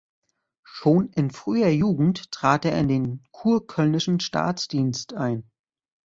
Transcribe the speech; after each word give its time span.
Schon 0.63 1.09
in 1.11 1.29
früher 1.29 1.67
Jugend 1.67 2.31
trat 2.31 2.65
er 2.65 2.75
in 2.79 2.87
den 2.87 3.23
kurkölnischen 3.31 4.19
Staatsdienst 4.19 5.13
ein. 5.13 5.47